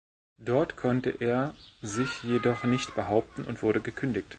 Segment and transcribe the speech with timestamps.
[0.39, 1.53] Dort konnte er
[1.83, 4.27] sich jedoch nicht behaupten und wurde gekündigt.